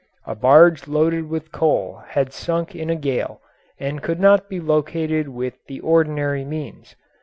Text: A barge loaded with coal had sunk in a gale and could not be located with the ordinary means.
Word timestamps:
A 0.25 0.33
barge 0.33 0.87
loaded 0.87 1.29
with 1.29 1.51
coal 1.51 2.01
had 2.07 2.33
sunk 2.33 2.73
in 2.75 2.89
a 2.89 2.95
gale 2.95 3.39
and 3.79 4.01
could 4.01 4.19
not 4.19 4.49
be 4.49 4.59
located 4.59 5.27
with 5.27 5.63
the 5.67 5.79
ordinary 5.81 6.43
means. 6.43 6.95